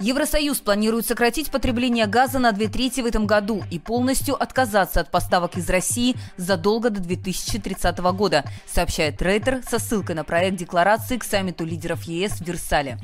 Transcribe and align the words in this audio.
Евросоюз 0.00 0.58
планирует 0.60 1.06
сократить 1.06 1.50
потребление 1.50 2.06
газа 2.06 2.38
на 2.38 2.52
две 2.52 2.68
трети 2.68 3.00
в 3.00 3.06
этом 3.06 3.26
году 3.26 3.64
и 3.68 3.80
полностью 3.80 4.40
отказаться 4.40 5.00
от 5.00 5.10
поставок 5.10 5.56
из 5.56 5.68
России 5.68 6.14
задолго 6.36 6.90
до 6.90 7.00
2030 7.00 7.98
года, 8.12 8.44
сообщает 8.64 9.20
Рейтер 9.20 9.60
со 9.68 9.80
ссылкой 9.80 10.14
на 10.14 10.22
проект 10.22 10.56
декларации 10.56 11.16
к 11.16 11.24
саммиту 11.24 11.64
лидеров 11.64 12.04
ЕС 12.04 12.34
в 12.34 12.46
Версале. 12.46 12.98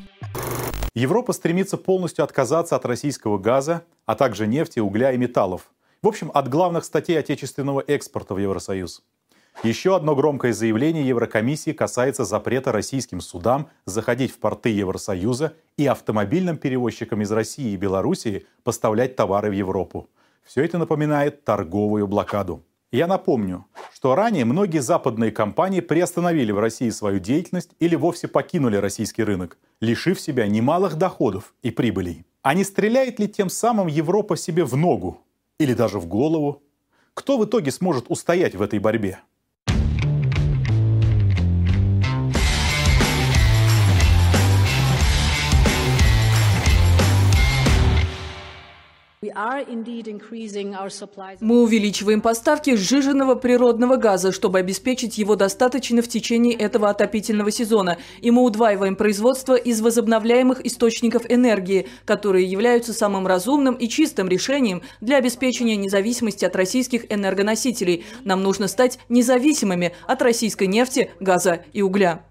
Европа 0.95 1.33
стремится 1.33 1.77
полностью 1.77 2.23
отказаться 2.23 2.77
от 2.77 2.85
российского 2.85 3.39
газа, 3.39 3.83
а 4.07 4.15
также 4.15 4.47
нефти, 4.47 4.79
угля 4.79 5.11
и 5.11 5.17
металлов. 5.17 5.73
В 6.01 6.07
общем, 6.07 6.31
от 6.33 6.49
главных 6.49 6.85
статей 6.85 7.19
отечественного 7.19 7.83
экспорта 7.85 8.35
в 8.35 8.39
Евросоюз. 8.39 9.03
Еще 9.63 9.97
одно 9.97 10.15
громкое 10.15 10.53
заявление 10.53 11.09
Еврокомиссии 11.09 11.73
касается 11.73 12.25
запрета 12.25 12.71
российским 12.73 13.21
судам 13.21 13.69
заходить 13.87 14.33
в 14.33 14.39
порты 14.39 14.69
Евросоюза 14.69 15.55
и 15.79 15.87
автомобильным 15.87 16.59
перевозчикам 16.59 17.23
из 17.23 17.33
России 17.33 17.73
и 17.73 17.77
Белоруссии 17.77 18.47
поставлять 18.63 19.17
товары 19.17 19.49
в 19.51 19.55
Европу. 19.55 20.11
Все 20.45 20.65
это 20.65 20.77
напоминает 20.77 21.45
торговую 21.45 22.07
блокаду. 22.07 22.63
Я 22.93 23.07
напомню, 23.07 23.65
что 23.93 24.15
ранее 24.15 24.45
многие 24.45 24.81
западные 24.81 25.33
компании 25.33 25.81
приостановили 25.81 26.53
в 26.53 26.59
России 26.59 26.91
свою 26.91 27.19
деятельность 27.19 27.71
или 27.81 27.97
вовсе 27.97 28.29
покинули 28.29 28.77
российский 28.77 29.25
рынок, 29.25 29.57
лишив 29.81 30.21
себя 30.21 30.47
немалых 30.47 30.97
доходов 30.97 31.55
и 31.63 31.71
прибылей. 31.71 32.25
А 32.43 32.55
не 32.55 32.63
стреляет 32.63 33.19
ли 33.19 33.27
тем 33.27 33.49
самым 33.49 33.87
Европа 33.87 34.37
себе 34.37 34.65
в 34.65 34.77
ногу 34.77 35.23
или 35.59 35.73
даже 35.73 35.99
в 35.99 36.07
голову? 36.07 36.63
Кто 37.15 37.39
в 37.39 37.47
итоге 37.47 37.71
сможет 37.71 38.05
устоять 38.11 38.55
в 38.55 38.63
этой 38.63 38.79
борьбе? 38.79 39.21
Мы 51.41 51.63
увеличиваем 51.63 52.21
поставки 52.21 52.77
сжиженного 52.77 53.35
природного 53.35 53.97
газа, 53.97 54.33
чтобы 54.33 54.61
обеспечить 54.61 55.19
его 55.19 55.35
достаточно 55.37 56.03
в 56.03 56.09
течение 56.09 56.55
этого 56.55 56.89
отопительного 56.89 57.51
сезона. 57.51 57.99
И 58.21 58.31
мы 58.31 58.43
удваиваем 58.43 58.97
производство 58.97 59.55
из 59.55 59.81
возобновляемых 59.81 60.65
источников 60.65 61.25
энергии, 61.29 61.89
которые 62.05 62.47
являются 62.47 62.93
самым 62.93 63.27
разумным 63.27 63.75
и 63.75 63.89
чистым 63.89 64.29
решением 64.29 64.83
для 65.01 65.17
обеспечения 65.17 65.77
независимости 65.77 66.45
от 66.45 66.55
российских 66.55 67.13
энергоносителей. 67.13 68.05
Нам 68.25 68.43
нужно 68.43 68.69
стать 68.69 68.99
независимыми 69.09 69.93
от 70.07 70.23
российской 70.23 70.69
нефти, 70.69 71.11
газа 71.19 71.65
и 71.73 71.83
угля. 71.83 72.25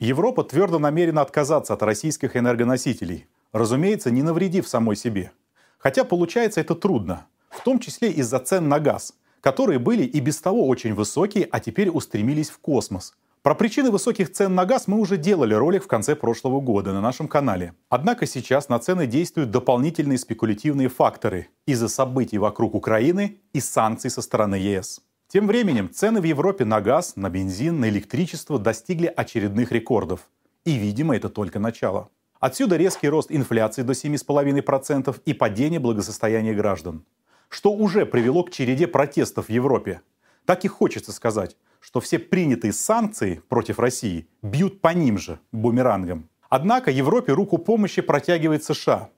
Европа 0.00 0.42
твердо 0.42 0.78
намерена 0.78 1.22
отказаться 1.22 1.72
от 1.74 1.82
российских 1.82 2.36
энергоносителей, 2.36 3.26
разумеется, 3.52 4.10
не 4.10 4.22
навредив 4.22 4.66
самой 4.66 4.96
себе– 4.96 5.30
Хотя 5.84 6.04
получается 6.04 6.62
это 6.62 6.74
трудно, 6.74 7.26
в 7.50 7.62
том 7.62 7.78
числе 7.78 8.10
из-за 8.10 8.38
цен 8.38 8.70
на 8.70 8.80
газ, 8.80 9.12
которые 9.42 9.78
были 9.78 10.02
и 10.02 10.18
без 10.18 10.40
того 10.40 10.66
очень 10.66 10.94
высокие, 10.94 11.46
а 11.50 11.60
теперь 11.60 11.90
устремились 11.90 12.48
в 12.48 12.58
космос. 12.58 13.12
Про 13.42 13.54
причины 13.54 13.90
высоких 13.90 14.32
цен 14.32 14.54
на 14.54 14.64
газ 14.64 14.88
мы 14.88 14.98
уже 14.98 15.18
делали 15.18 15.52
ролик 15.52 15.84
в 15.84 15.86
конце 15.86 16.16
прошлого 16.16 16.62
года 16.62 16.94
на 16.94 17.02
нашем 17.02 17.28
канале. 17.28 17.74
Однако 17.90 18.24
сейчас 18.24 18.70
на 18.70 18.78
цены 18.78 19.06
действуют 19.06 19.50
дополнительные 19.50 20.16
спекулятивные 20.16 20.88
факторы 20.88 21.48
из-за 21.66 21.88
событий 21.88 22.38
вокруг 22.38 22.74
Украины 22.74 23.36
и 23.52 23.60
санкций 23.60 24.08
со 24.08 24.22
стороны 24.22 24.54
ЕС. 24.54 25.02
Тем 25.28 25.46
временем 25.46 25.90
цены 25.92 26.22
в 26.22 26.24
Европе 26.24 26.64
на 26.64 26.80
газ, 26.80 27.16
на 27.16 27.28
бензин, 27.28 27.80
на 27.80 27.90
электричество 27.90 28.58
достигли 28.58 29.12
очередных 29.14 29.70
рекордов. 29.70 30.30
И, 30.64 30.76
видимо, 30.76 31.14
это 31.14 31.28
только 31.28 31.58
начало. 31.58 32.08
Отсюда 32.44 32.76
резкий 32.76 33.08
рост 33.08 33.32
инфляции 33.32 33.80
до 33.80 33.94
7,5% 33.94 35.16
и 35.24 35.32
падение 35.32 35.80
благосостояния 35.80 36.52
граждан. 36.52 37.02
Что 37.48 37.72
уже 37.72 38.04
привело 38.04 38.42
к 38.42 38.50
череде 38.50 38.86
протестов 38.86 39.46
в 39.46 39.48
Европе. 39.48 40.02
Так 40.44 40.66
и 40.66 40.68
хочется 40.68 41.12
сказать, 41.12 41.56
что 41.80 42.00
все 42.00 42.18
принятые 42.18 42.74
санкции 42.74 43.40
против 43.48 43.78
России 43.78 44.26
бьют 44.42 44.82
по 44.82 44.88
ним 44.88 45.16
же, 45.16 45.38
бумерангом. 45.52 46.28
Однако 46.50 46.90
Европе 46.90 47.32
руку 47.32 47.56
помощи 47.56 48.02
протягивает 48.02 48.62
США. 48.62 49.08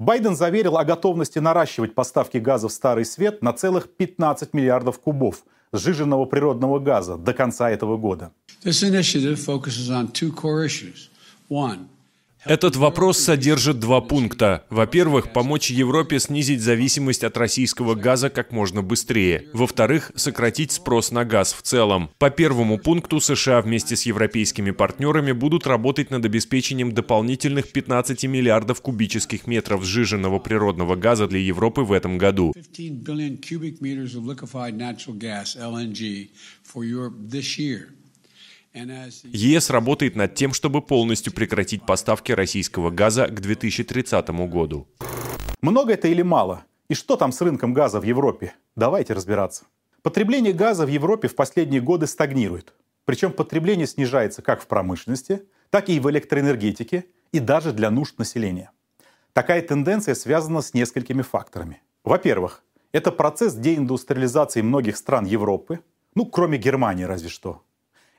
Байден 0.00 0.34
заверил 0.34 0.76
о 0.76 0.84
готовности 0.84 1.38
наращивать 1.38 1.94
поставки 1.94 2.38
газа 2.38 2.66
в 2.66 2.72
Старый 2.72 3.04
Свет 3.04 3.40
на 3.40 3.52
целых 3.52 3.88
15 3.88 4.52
миллиардов 4.52 4.98
кубов 4.98 5.44
сжиженного 5.72 6.24
природного 6.24 6.80
газа 6.80 7.16
до 7.18 7.34
конца 7.34 7.70
этого 7.70 7.96
года. 7.96 8.32
This 8.64 8.82
initiative 8.82 9.36
focuses 9.36 9.90
on 9.90 10.10
two 10.10 10.34
core 10.34 10.64
issues. 10.64 11.08
One, 11.48 11.86
этот 12.44 12.76
вопрос 12.76 13.18
содержит 13.18 13.80
два 13.80 14.00
пункта. 14.00 14.64
Во-первых, 14.68 15.32
помочь 15.32 15.70
Европе 15.70 16.18
снизить 16.18 16.60
зависимость 16.60 17.24
от 17.24 17.36
российского 17.36 17.94
газа 17.94 18.28
как 18.28 18.52
можно 18.52 18.82
быстрее. 18.82 19.46
Во-вторых, 19.52 20.12
сократить 20.14 20.72
спрос 20.72 21.10
на 21.10 21.24
газ 21.24 21.54
в 21.54 21.62
целом. 21.62 22.10
По 22.18 22.30
первому 22.30 22.78
пункту 22.78 23.20
США 23.20 23.62
вместе 23.62 23.96
с 23.96 24.02
европейскими 24.02 24.70
партнерами 24.72 25.32
будут 25.32 25.66
работать 25.66 26.10
над 26.10 26.24
обеспечением 26.24 26.92
дополнительных 26.92 27.72
15 27.72 28.24
миллиардов 28.24 28.82
кубических 28.82 29.46
метров 29.46 29.84
сжиженного 29.84 30.38
природного 30.38 30.96
газа 30.96 31.26
для 31.26 31.40
Европы 31.40 31.80
в 31.80 31.92
этом 31.92 32.18
году. 32.18 32.52
ЕС 38.74 39.70
работает 39.70 40.16
над 40.16 40.34
тем, 40.34 40.52
чтобы 40.52 40.82
полностью 40.82 41.32
прекратить 41.32 41.86
поставки 41.86 42.32
российского 42.32 42.90
газа 42.90 43.28
к 43.28 43.40
2030 43.40 44.28
году. 44.48 44.88
Много 45.62 45.92
это 45.92 46.08
или 46.08 46.22
мало? 46.22 46.64
И 46.88 46.94
что 46.94 47.16
там 47.16 47.30
с 47.30 47.40
рынком 47.40 47.72
газа 47.72 48.00
в 48.00 48.02
Европе? 48.04 48.54
Давайте 48.74 49.12
разбираться. 49.14 49.64
Потребление 50.02 50.52
газа 50.52 50.86
в 50.86 50.88
Европе 50.88 51.28
в 51.28 51.36
последние 51.36 51.80
годы 51.80 52.08
стагнирует. 52.08 52.74
Причем 53.04 53.32
потребление 53.32 53.86
снижается 53.86 54.42
как 54.42 54.60
в 54.60 54.66
промышленности, 54.66 55.42
так 55.70 55.88
и 55.88 56.00
в 56.00 56.10
электроэнергетике 56.10 57.06
и 57.32 57.38
даже 57.38 57.72
для 57.72 57.90
нужд 57.90 58.18
населения. 58.18 58.72
Такая 59.32 59.62
тенденция 59.62 60.14
связана 60.14 60.62
с 60.62 60.74
несколькими 60.74 61.22
факторами. 61.22 61.80
Во-первых, 62.02 62.64
это 62.92 63.12
процесс 63.12 63.54
деиндустриализации 63.54 64.62
многих 64.62 64.96
стран 64.96 65.26
Европы, 65.26 65.80
ну, 66.14 66.26
кроме 66.26 66.58
Германии 66.58 67.04
разве 67.04 67.28
что. 67.28 67.62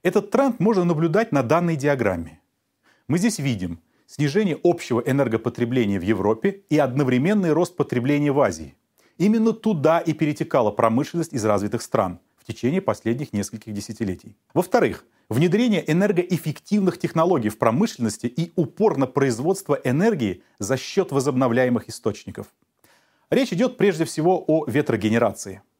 Этот 0.06 0.30
тренд 0.30 0.60
можно 0.60 0.84
наблюдать 0.84 1.32
на 1.32 1.42
данной 1.42 1.76
диаграмме. 1.76 2.40
Мы 3.08 3.18
здесь 3.18 3.40
видим 3.40 3.80
снижение 4.06 4.56
общего 4.64 5.00
энергопотребления 5.00 6.00
в 6.00 6.04
Европе 6.04 6.62
и 6.70 6.78
одновременный 6.78 7.54
рост 7.54 7.76
потребления 7.76 8.32
в 8.32 8.40
Азии. 8.40 8.76
Именно 9.18 9.52
туда 9.52 9.98
и 9.98 10.14
перетекала 10.14 10.70
промышленность 10.70 11.34
из 11.34 11.44
развитых 11.44 11.82
стран 11.82 12.20
в 12.38 12.46
течение 12.46 12.82
последних 12.82 13.34
нескольких 13.34 13.74
десятилетий. 13.74 14.38
Во-вторых, 14.54 15.06
внедрение 15.28 15.84
энергоэффективных 15.92 17.00
технологий 17.00 17.50
в 17.50 17.58
промышленности 17.58 18.28
и 18.28 18.54
упор 18.56 18.98
на 18.98 19.08
производство 19.08 19.74
энергии 19.74 20.44
за 20.60 20.78
счет 20.78 21.12
возобновляемых 21.12 21.90
источников. 21.90 22.46
Речь 23.32 23.54
идет 23.54 23.78
прежде 23.78 24.06
всего 24.06 24.44
о 24.46 24.66
ветрогенерации– 24.68 25.64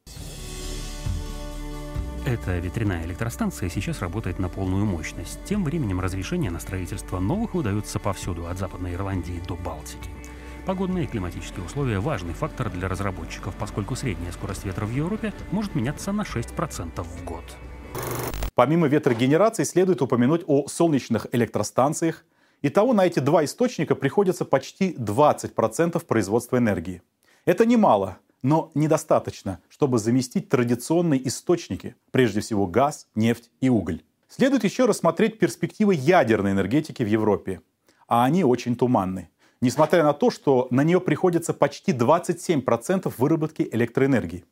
эта 2.26 2.58
ветряная 2.58 3.04
электростанция 3.06 3.68
сейчас 3.68 4.00
работает 4.00 4.40
на 4.40 4.48
полную 4.48 4.84
мощность. 4.84 5.38
Тем 5.44 5.62
временем 5.62 6.00
разрешение 6.00 6.50
на 6.50 6.58
строительство 6.58 7.20
новых 7.20 7.54
выдаются 7.54 8.00
повсюду, 8.00 8.48
от 8.48 8.58
Западной 8.58 8.94
Ирландии 8.94 9.40
до 9.46 9.54
Балтики. 9.54 10.10
Погодные 10.66 11.04
и 11.04 11.06
климатические 11.06 11.64
условия– 11.64 11.98
важный 12.00 12.34
фактор 12.34 12.68
для 12.68 12.88
разработчиков, 12.88 13.54
поскольку 13.54 13.94
средняя 13.94 14.32
скорость 14.32 14.64
ветра 14.64 14.86
в 14.86 14.90
Европе 14.90 15.32
может 15.52 15.76
меняться 15.76 16.10
на 16.10 16.22
6% 16.22 17.04
в 17.04 17.24
год. 17.24 17.44
Помимо 18.56 18.88
ветрогенерации 18.88 19.62
следует 19.62 20.02
упомянуть 20.02 20.42
о 20.48 20.66
солнечных 20.66 21.28
электростанциях. 21.30 22.24
Итого 22.60 22.92
на 22.92 23.06
эти 23.06 23.20
два 23.20 23.44
источника 23.44 23.94
приходится 23.94 24.44
почти 24.44 24.94
20% 24.94 26.04
производства 26.04 26.56
энергии. 26.56 27.02
Это 27.44 27.64
немало, 27.64 28.18
но 28.42 28.70
недостаточно, 28.74 29.60
чтобы 29.68 29.98
заместить 29.98 30.48
традиционные 30.48 31.26
источники, 31.26 31.96
прежде 32.10 32.40
всего 32.40 32.66
газ, 32.66 33.08
нефть 33.14 33.50
и 33.60 33.68
уголь. 33.68 34.02
Следует 34.28 34.64
еще 34.64 34.86
рассмотреть 34.86 35.38
перспективы 35.38 35.94
ядерной 35.94 36.52
энергетики 36.52 37.02
в 37.02 37.06
Европе. 37.06 37.60
А 38.08 38.24
они 38.24 38.44
очень 38.44 38.76
туманны. 38.76 39.30
Несмотря 39.60 40.04
на 40.04 40.12
то, 40.12 40.30
что 40.30 40.68
на 40.70 40.84
нее 40.84 41.00
приходится 41.00 41.54
почти 41.54 41.92
27% 41.92 43.12
выработки 43.16 43.68
электроэнергии. 43.72 44.44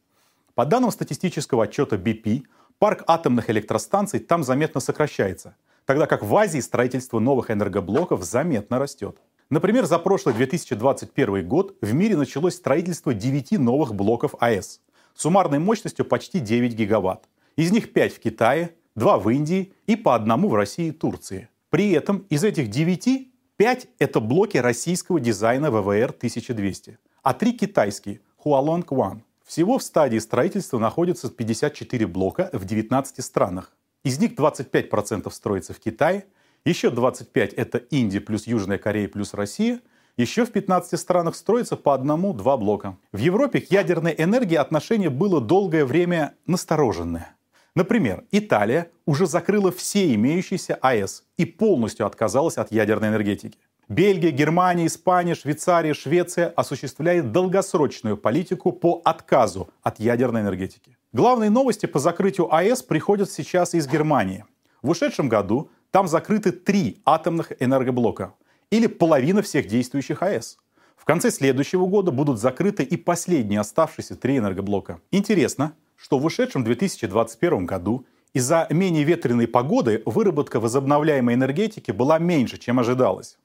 По 0.54 0.64
данным 0.64 0.90
статистического 0.90 1.64
отчета 1.64 1.96
BP, 1.96 2.44
парк 2.78 3.04
атомных 3.06 3.50
электростанций 3.50 4.20
там 4.20 4.42
заметно 4.44 4.80
сокращается, 4.80 5.56
тогда 5.84 6.06
как 6.06 6.22
в 6.22 6.34
Азии 6.36 6.60
строительство 6.60 7.18
новых 7.18 7.50
энергоблоков 7.50 8.22
заметно 8.24 8.78
растет. 8.78 9.18
Например, 9.50 9.84
за 9.84 9.98
прошлый 9.98 10.34
2021 10.34 11.46
год 11.46 11.76
в 11.80 11.92
мире 11.94 12.16
началось 12.16 12.54
строительство 12.54 13.14
9 13.14 13.52
новых 13.58 13.94
блоков 13.94 14.34
АЭС 14.40 14.80
суммарной 15.14 15.58
мощностью 15.58 16.04
почти 16.04 16.40
9 16.40 16.74
гигаватт. 16.74 17.28
Из 17.56 17.70
них 17.70 17.92
5 17.92 18.14
в 18.14 18.18
Китае, 18.18 18.74
2 18.96 19.18
в 19.18 19.30
Индии 19.30 19.72
и 19.86 19.94
по 19.94 20.14
одному 20.14 20.48
в 20.48 20.54
России 20.54 20.88
и 20.88 20.92
Турции. 20.92 21.48
При 21.70 21.92
этом 21.92 22.26
из 22.30 22.42
этих 22.42 22.68
9 22.68 23.30
Пять– 23.56 23.86
это 24.00 24.18
блоки 24.18 24.56
российского 24.56 25.20
дизайна 25.20 25.70
ВВР-1200, 25.70 26.96
а 27.22 27.34
три– 27.34 27.52
китайские 27.56 28.20
Hualong-One. 28.44 29.20
Всего 29.44 29.78
в 29.78 29.82
стадии 29.84 30.18
строительства 30.18 30.80
находится 30.80 31.30
54 31.30 32.04
блока 32.08 32.50
в 32.52 32.64
19 32.64 33.24
странах. 33.24 33.70
Из 34.02 34.18
них 34.18 34.32
25% 34.32 35.30
строится 35.30 35.72
в 35.72 35.78
Китае, 35.78 36.26
еще 36.64 36.88
25% 36.88 37.54
это 37.56 37.78
Индия 37.78 38.20
плюс 38.20 38.46
Южная 38.46 38.78
Корея 38.78 39.08
плюс 39.08 39.34
Россия– 39.34 39.80
еще 40.16 40.44
в 40.44 40.52
15 40.52 40.98
странах 40.98 41.34
строится 41.34 41.76
по 41.76 41.92
одному-два 41.92 42.56
блока. 42.56 42.96
В 43.10 43.18
Европе 43.18 43.60
к 43.60 43.72
ядерной 43.72 44.14
энергии 44.16 44.54
отношение 44.54 45.10
было 45.10 45.40
долгое 45.40 45.84
время 45.84 46.34
настороженное. 46.46 47.34
Например, 47.74 48.22
Италия 48.30 48.90
уже 49.06 49.26
закрыла 49.26 49.72
все 49.72 50.14
имеющиеся 50.14 50.76
АЭС 50.76 51.24
и 51.36 51.44
полностью 51.44 52.06
отказалась 52.06 52.58
от 52.58 52.70
ядерной 52.70 53.08
энергетики. 53.08 53.58
Бельгия, 53.88 54.30
Германия, 54.30 54.86
Испания, 54.86 55.34
Швейцария, 55.34 55.94
Швеция 55.94 56.48
осуществляет 56.50 57.32
долгосрочную 57.32 58.16
политику 58.16 58.70
по 58.70 59.02
отказу 59.04 59.68
от 59.82 59.98
ядерной 59.98 60.42
энергетики. 60.42 60.96
Главные 61.12 61.50
новости 61.50 61.86
по 61.86 61.98
закрытию 61.98 62.54
АЭС 62.54 62.84
приходят 62.84 63.30
сейчас 63.30 63.74
из 63.74 63.88
Германии. 63.88 64.44
В 64.80 64.90
ушедшем 64.90 65.28
году 65.28 65.70
там 65.94 66.08
закрыты 66.08 66.50
три 66.50 67.00
атомных 67.04 67.52
энергоблока 67.60 68.34
или 68.70 68.88
половина 68.88 69.42
всех 69.42 69.68
действующих 69.68 70.24
АЭС. 70.24 70.58
В 70.96 71.04
конце 71.04 71.30
следующего 71.30 71.86
года 71.86 72.10
будут 72.10 72.40
закрыты 72.40 72.82
и 72.82 72.96
последние 72.96 73.60
оставшиеся 73.60 74.16
три 74.16 74.38
энергоблока. 74.38 74.98
Интересно, 75.12 75.74
что 75.94 76.18
в 76.18 76.24
ушедшем 76.24 76.64
2021 76.64 77.66
году 77.66 78.06
из-за 78.32 78.66
менее 78.70 79.04
ветреной 79.04 79.46
погоды 79.46 80.02
выработка 80.04 80.58
возобновляемой 80.58 81.36
энергетики 81.36 81.92
была 81.92 82.18
меньше, 82.18 82.58
чем 82.58 82.80
ожидалось. 82.80 83.38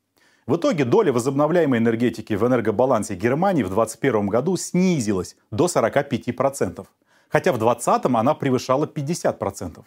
В 0.48 0.56
итоге 0.56 0.86
доля 0.86 1.13
возобновляемой 1.13 1.78
энергетики 1.78 2.34
в 2.34 2.48
энергобалансе 2.48 3.13
Германии 3.13 3.62
в 3.62 3.69
2021 3.69 4.25
году 4.25 4.57
снизилась 4.57 5.36
до 5.52 5.68
45%, 5.68 6.88
хотя 7.30 7.52
в 7.52 7.60
2020 7.60 8.06
она 8.06 8.34
превышала 8.34 8.88
50%. 8.88 9.84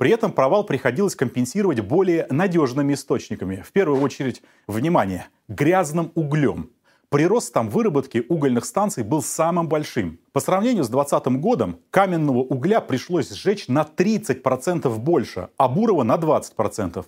При 0.00 0.12
этом 0.12 0.32
провал 0.32 0.64
приходилось 0.64 1.14
компенсировать 1.14 1.80
более 1.80 2.26
надежными 2.30 2.94
источниками. 2.94 3.56
В 3.56 3.70
первую 3.70 4.00
очередь, 4.00 4.40
внимание, 4.66 5.26
грязным 5.46 6.10
углем. 6.14 6.70
Прирост 7.10 7.52
там 7.52 7.68
выработки 7.68 8.24
угольных 8.26 8.64
станций 8.64 9.04
был 9.04 9.22
самым 9.22 9.68
большим. 9.68 10.18
По 10.32 10.40
сравнению 10.40 10.84
с 10.84 10.88
2020 10.88 11.42
годом 11.42 11.80
каменного 11.90 12.38
угля 12.38 12.80
пришлось 12.80 13.28
сжечь 13.30 13.68
на 13.68 13.82
30% 13.82 14.88
больше, 14.96 15.50
а 15.58 15.68
бурого 15.68 16.02
на 16.02 16.16
20%. 16.16 17.04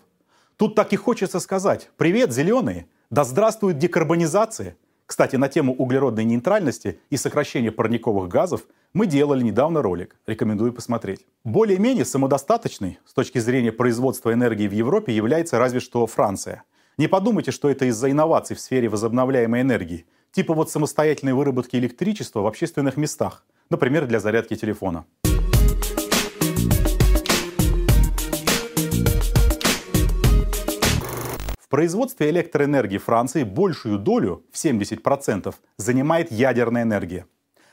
Тут 0.58 0.74
так 0.74 0.92
и 0.92 0.96
хочется 0.96 1.40
сказать 1.40 1.88
«Привет, 1.96 2.30
зеленые! 2.30 2.88
Да 3.08 3.24
здравствует 3.24 3.78
декарбонизация!» 3.78 4.76
Кстати, 5.06 5.36
на 5.36 5.48
тему 5.48 5.74
углеродной 5.74 6.24
нейтральности 6.24 6.98
и 7.10 7.16
сокращения 7.16 7.70
парниковых 7.70 8.28
газов 8.28 8.62
мы 8.92 9.06
делали 9.06 9.42
недавно 9.42 9.82
ролик. 9.82 10.16
Рекомендую 10.26 10.72
посмотреть. 10.72 11.26
Более-менее 11.44 12.04
самодостаточной 12.04 12.98
с 13.06 13.12
точки 13.12 13.38
зрения 13.38 13.72
производства 13.72 14.32
энергии 14.32 14.68
в 14.68 14.72
Европе 14.72 15.14
является 15.14 15.58
разве 15.58 15.80
что 15.80 16.06
Франция. 16.06 16.64
Не 16.98 17.08
подумайте, 17.08 17.50
что 17.50 17.68
это 17.70 17.86
из-за 17.86 18.10
инноваций 18.10 18.54
в 18.54 18.60
сфере 18.60 18.88
возобновляемой 18.88 19.62
энергии. 19.62 20.06
Типа 20.30 20.54
вот 20.54 20.70
самостоятельной 20.70 21.32
выработки 21.32 21.76
электричества 21.76 22.40
в 22.40 22.46
общественных 22.46 22.96
местах. 22.96 23.44
Например, 23.70 24.06
для 24.06 24.20
зарядки 24.20 24.56
телефона. 24.56 25.04
Производстве 31.72 32.28
электроэнергии 32.28 32.98
Франции 32.98 33.44
большую 33.44 33.98
долю, 33.98 34.44
в 34.52 34.62
70%, 34.62 35.54
занимает 35.78 36.30
ядерная 36.30 36.82
энергия. 36.82 37.24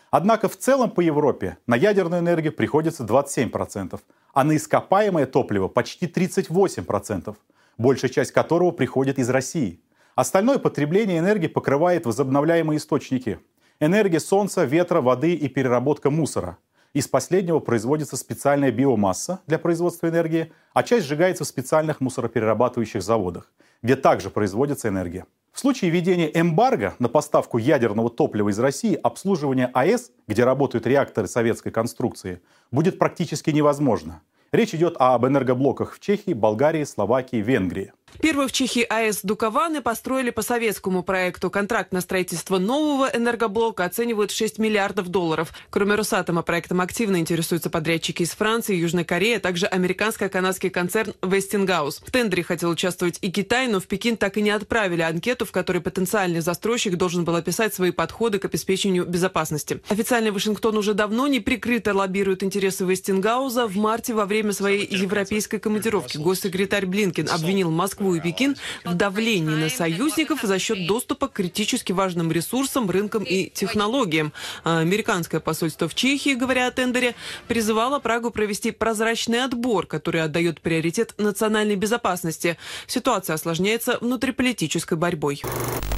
Однако 0.10 0.48
в 0.48 0.56
целом 0.56 0.90
по 0.90 1.02
Европе 1.02 1.58
на 1.68 1.76
ядерную 1.76 2.22
энергию 2.22 2.54
приходится 2.54 3.04
27%, 3.04 4.00
а 4.34 4.44
на 4.46 4.56
ископаемое 4.56 5.26
топливо 5.26 5.68
почти 5.68 6.06
38%, 6.06 7.36
большая 7.78 8.10
часть 8.10 8.32
которого 8.32 8.72
приходит 8.72 9.20
из 9.20 9.30
России. 9.30 9.82
Остальное 10.16 10.60
потребление 10.60 11.20
энергии 11.20 11.48
покрывает 11.48 12.06
возобновляемые 12.06 12.78
источники. 12.78 13.40
Энергия 13.82 14.22
солнца, 14.22 14.64
ветра, 14.64 15.02
воды 15.02 15.34
и 15.34 15.50
переработка 15.50 16.10
мусора. 16.10 16.58
Из 16.94 17.10
последнего 17.10 17.60
производится 17.60 18.16
специальная 18.16 18.72
биомасса 18.72 19.42
для 19.46 19.60
производства 19.60 20.08
энергии, 20.08 20.54
а 20.74 20.84
часть 20.84 21.06
сжигается 21.06 21.44
в 21.44 21.48
специальных 21.48 22.00
мусороперерабатывающих 22.00 23.04
заводах 23.04 23.52
где 23.82 23.96
также 23.96 24.30
производится 24.30 24.88
энергия. 24.88 25.26
В 25.52 25.60
случае 25.60 25.92
введения 25.92 26.30
эмбарго 26.34 26.96
на 27.00 27.10
поставку 27.10 27.58
ядерного 27.58 28.10
топлива 28.10 28.50
из 28.50 28.60
России 28.60 28.98
обслуживание 29.02 29.70
АЭС, 29.74 30.12
где 30.28 30.44
работают 30.44 30.88
реакторы 30.88 31.28
советской 31.28 31.72
конструкции, 31.72 32.42
будет 32.72 32.98
практически 33.00 33.50
невозможно. 33.50 34.22
Речь 34.52 34.74
идет 34.74 34.96
об 34.98 35.26
энергоблоках 35.26 35.94
в 35.94 36.00
Чехии, 36.00 36.34
Болгарии, 36.34 36.84
Словакии, 36.84 37.38
Венгрии. 37.38 37.94
Первый 38.22 38.48
в 38.48 38.52
Чехии 38.52 38.84
АЭС 38.84 39.22
Дукованы 39.24 39.82
построили 39.82 40.30
по 40.30 40.42
советскому 40.42 41.04
проекту. 41.04 41.50
Контракт 41.50 41.94
на 41.94 42.02
строительство 42.02 42.58
нового 42.58 43.10
энергоблока 43.14 43.86
оценивают 43.86 44.32
в 44.32 44.36
6 44.36 44.60
миллиардов 44.60 45.08
долларов. 45.08 45.54
Кроме 45.70 45.96
Росатома, 45.96 46.42
проектом 46.42 46.82
активно 46.82 47.18
интересуются 47.18 47.70
подрядчики 47.70 48.24
из 48.24 48.32
Франции, 48.32 48.76
Южной 48.76 49.06
Кореи, 49.06 49.38
а 49.38 49.40
также 49.40 49.68
американско-канадский 49.68 50.70
концерн 50.70 51.14
Westinghouse. 51.22 52.02
В 52.06 52.12
тендере 52.12 52.44
хотел 52.44 52.72
участвовать 52.72 53.20
и 53.22 53.32
Китай, 53.32 53.68
но 53.68 53.80
в 53.80 53.88
Пекин 53.88 54.18
так 54.18 54.38
и 54.38 54.42
не 54.42 54.50
отправили 54.50 55.02
анкету, 55.02 55.46
в 55.46 55.52
которой 55.52 55.80
потенциальный 55.80 56.42
застройщик 56.42 56.98
должен 56.98 57.24
был 57.24 57.36
описать 57.36 57.74
свои 57.74 57.92
подходы 57.92 58.40
к 58.40 58.46
обеспечению 58.46 59.06
безопасности. 59.06 59.82
Официальный 59.88 60.32
Вашингтон 60.32 60.78
уже 60.78 60.94
давно 60.94 61.28
неприкрыто 61.28 61.94
лоббирует 61.94 62.44
интересы 62.44 62.84
Вестингауза. 62.84 63.68
В 63.68 63.78
марте 63.78 64.14
во 64.14 64.26
время 64.26 64.52
своей 64.52 64.86
европейской 64.86 65.60
командировки 65.60 66.18
госсекретарь 66.18 66.86
Блинкин 66.86 67.30
обвинил 67.30 67.72
Москву 67.72 67.99
Москву 68.00 68.16
и 68.16 68.22
Пекин 68.22 68.56
в 68.86 68.96
давлении 68.96 69.56
на 69.56 69.70
союзников 69.70 70.42
за 70.42 70.58
счет 70.58 70.88
доступа 70.88 71.28
к 71.28 71.34
критически 71.34 71.92
важным 71.92 72.32
ресурсам, 72.32 72.90
рынкам 72.90 73.24
и 73.24 73.50
технологиям. 73.50 74.32
А 74.64 74.80
американское 74.80 75.42
посольство 75.42 75.90
в 75.90 75.96
Чехии, 75.96 76.34
говоря 76.34 76.68
о 76.68 76.72
тендере, 76.72 77.16
призывало 77.48 78.00
Прагу 78.00 78.32
провести 78.32 78.72
прозрачный 78.72 79.44
отбор, 79.44 79.86
который 79.86 80.22
отдает 80.22 80.62
приоритет 80.62 81.14
национальной 81.18 81.76
безопасности. 81.76 82.58
Ситуация 82.88 83.34
осложняется 83.34 83.98
внутриполитической 84.00 84.98
борьбой. 84.98 85.42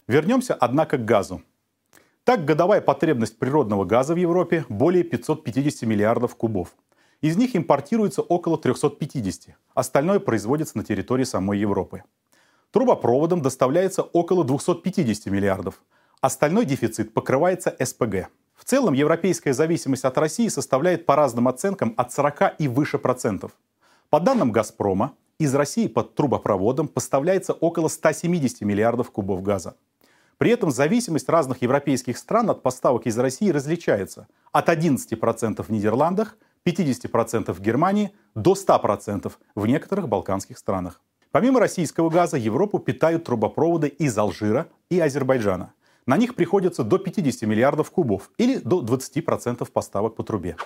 Вернемся, 0.08 0.56
однако, 0.56 0.98
к 0.98 1.06
газу. 1.06 1.44
Так, 2.24 2.46
годовая 2.46 2.82
потребность 2.82 3.38
природного 3.38 3.86
газа 3.86 4.14
в 4.16 4.18
Европе 4.18 4.66
более 4.70 5.04
550 5.04 5.84
миллиардов 5.84 6.36
кубов. 6.36 6.70
Из 7.22 7.38
них 7.38 7.56
импортируется 7.56 8.24
около 8.24 8.58
350, 8.58 9.56
остальное 9.76 10.20
производится 10.20 10.76
на 10.76 10.84
территории 10.84 11.24
самой 11.24 11.60
Европы. 11.60 12.04
Трубопроводом 12.72 13.44
доставляется 13.44 14.02
около 14.02 14.44
250 14.44 15.28
миллиардов, 15.28 15.84
остальной 16.20 16.66
дефицит 16.66 17.14
покрывается 17.14 17.76
СПГ. 17.80 18.30
В 18.56 18.66
целом 18.66 18.94
европейская 18.94 19.54
зависимость 19.54 20.04
от 20.04 20.18
России 20.18 20.48
составляет 20.48 21.06
по 21.06 21.16
разным 21.16 21.48
оценкам 21.48 21.94
от 21.96 22.12
40 22.12 22.56
и 22.58 22.68
выше 22.68 22.98
процентов. 22.98 23.52
По 24.10 24.20
данным 24.20 24.52
«Газпрома», 24.52 25.14
из 25.38 25.54
России 25.54 25.88
под 25.88 26.16
трубопроводом 26.16 26.88
поставляется 26.88 27.54
около 27.54 27.88
170 27.88 28.62
миллиардов 28.62 29.12
кубов 29.12 29.44
газа. 29.44 29.76
При 30.38 30.50
этом 30.50 30.72
зависимость 30.72 31.30
разных 31.30 31.62
европейских 31.62 32.18
стран 32.18 32.50
от 32.50 32.64
поставок 32.64 33.06
из 33.06 33.18
России 33.20 33.50
различается 33.50 34.28
от 34.52 34.70
11% 34.70 35.62
в 35.62 35.70
Нидерландах 35.70 36.36
50% 36.66 37.54
в 37.54 37.60
Германии 37.60 38.12
до 38.36 38.54
100% 38.54 39.32
в 39.56 39.66
некоторых 39.68 40.08
балканских 40.08 40.58
странах. 40.58 41.02
Помимо 41.32 41.60
российского 41.60 42.10
газа, 42.10 42.38
Европу 42.38 42.80
питают 42.80 43.24
трубопроводы 43.24 43.88
из 43.88 44.18
Алжира 44.18 44.68
и 44.90 45.00
Азербайджана. 45.00 45.74
На 46.06 46.18
них 46.18 46.36
приходится 46.36 46.84
до 46.84 46.98
50 46.98 47.44
миллиардов 47.44 47.90
кубов 47.92 48.32
или 48.38 48.58
до 48.58 48.82
20% 48.82 49.70
поставок 49.72 50.16
по 50.16 50.24
трубе. 50.24 50.58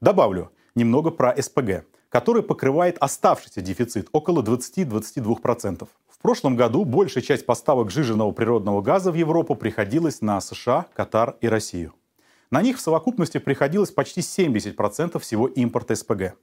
Добавлю 0.00 0.52
немного 0.74 1.10
про 1.10 1.34
СПГ, 1.40 1.84
который 2.10 2.42
покрывает 2.42 2.96
оставшийся 3.00 3.60
дефицит 3.60 4.08
около 4.12 4.42
20-22%. 4.42 5.88
В 6.08 6.18
прошлом 6.22 6.56
году 6.56 6.84
большая 6.84 7.24
часть 7.24 7.44
поставок 7.44 7.90
жиженного 7.90 8.30
природного 8.30 8.82
газа 8.82 9.10
в 9.10 9.14
Европу 9.14 9.56
приходилась 9.56 10.20
на 10.20 10.40
США, 10.40 10.86
Катар 10.94 11.36
и 11.40 11.48
Россию. 11.48 11.92
На 12.50 12.62
них 12.62 12.78
в 12.78 12.80
совокупности 12.80 13.38
приходилось 13.38 13.90
почти 13.90 14.20
70% 14.20 15.18
всего 15.18 15.46
импорта 15.46 15.94
СПГ. 15.94 16.34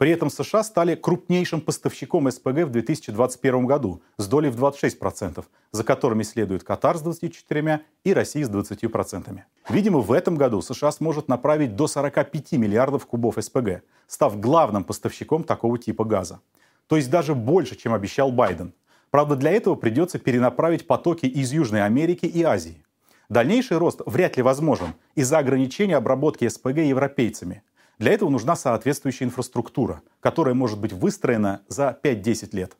При 0.00 0.12
этом 0.12 0.30
США 0.30 0.64
стали 0.64 0.94
крупнейшим 0.94 1.60
поставщиком 1.60 2.30
СПГ 2.30 2.64
в 2.64 2.70
2021 2.70 3.66
году 3.66 4.00
с 4.16 4.26
долей 4.26 4.48
в 4.48 4.56
26%, 4.56 5.44
за 5.72 5.84
которыми 5.84 6.22
следует 6.22 6.64
Катар 6.64 6.96
с 6.96 7.02
24% 7.02 7.80
и 8.04 8.14
Россия 8.14 8.46
с 8.46 8.50
20%. 8.50 9.40
Видимо, 9.68 9.98
в 9.98 10.12
этом 10.12 10.36
году 10.36 10.62
США 10.62 10.90
сможет 10.90 11.28
направить 11.28 11.76
до 11.76 11.86
45 11.86 12.52
миллиардов 12.52 13.04
кубов 13.04 13.36
СПГ, 13.38 13.82
став 14.06 14.40
главным 14.40 14.84
поставщиком 14.84 15.44
такого 15.44 15.78
типа 15.78 16.04
газа. 16.04 16.40
То 16.86 16.96
есть 16.96 17.10
даже 17.10 17.34
больше, 17.34 17.76
чем 17.76 17.92
обещал 17.92 18.32
Байден. 18.32 18.72
Правда, 19.10 19.36
для 19.36 19.50
этого 19.50 19.74
придется 19.74 20.18
перенаправить 20.18 20.86
потоки 20.86 21.26
из 21.26 21.52
Южной 21.52 21.84
Америки 21.84 22.24
и 22.24 22.42
Азии. 22.42 22.82
Дальнейший 23.30 23.78
рост 23.78 24.00
вряд 24.06 24.36
ли 24.36 24.42
возможен 24.42 24.94
из-за 25.14 25.38
ограничения 25.38 25.96
обработки 25.96 26.48
СПГ 26.48 26.78
европейцами. 26.78 27.62
Для 27.98 28.12
этого 28.12 28.28
нужна 28.28 28.56
соответствующая 28.56 29.26
инфраструктура, 29.26 30.02
которая 30.18 30.54
может 30.54 30.80
быть 30.80 30.92
выстроена 30.92 31.62
за 31.68 31.96
5-10 32.02 32.48
лет. 32.56 32.76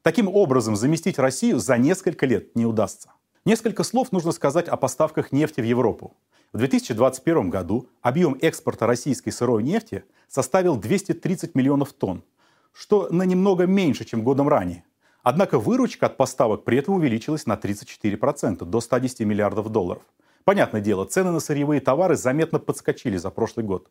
Таким 0.00 0.28
образом, 0.28 0.76
заместить 0.76 1.18
Россию 1.18 1.58
за 1.58 1.76
несколько 1.76 2.24
лет 2.24 2.56
не 2.56 2.64
удастся. 2.64 3.10
Несколько 3.44 3.84
слов 3.84 4.12
нужно 4.12 4.32
сказать 4.32 4.66
о 4.66 4.78
поставках 4.78 5.30
нефти 5.30 5.60
в 5.60 5.64
Европу. 5.64 6.16
В 6.54 6.58
2021 6.58 7.50
году 7.50 7.90
объем 8.00 8.38
экспорта 8.40 8.86
российской 8.86 9.30
сырой 9.30 9.62
нефти 9.62 10.04
составил 10.26 10.76
230 10.76 11.54
миллионов 11.54 11.92
тонн, 11.92 12.24
что 12.72 13.08
на 13.10 13.24
немного 13.24 13.66
меньше, 13.66 14.06
чем 14.06 14.22
годом 14.22 14.48
ранее. 14.48 14.84
Однако 15.22 15.58
выручка 15.58 16.06
от 16.06 16.16
поставок 16.16 16.64
при 16.64 16.78
этом 16.78 16.94
увеличилась 16.94 17.46
на 17.46 17.54
34%, 17.54 18.64
до 18.64 18.80
110 18.80 19.20
миллиардов 19.20 19.68
долларов. 19.68 20.02
Понятное 20.44 20.80
дело, 20.80 21.04
цены 21.04 21.30
на 21.30 21.38
сырьевые 21.38 21.80
товары 21.80 22.16
заметно 22.16 22.58
подскочили 22.58 23.16
за 23.16 23.30
прошлый 23.30 23.64
год. 23.64 23.88